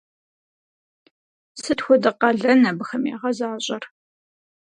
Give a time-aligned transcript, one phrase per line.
[1.61, 3.83] Сыт хуэдэ къалэн абыхэм ягъэзащӏэр?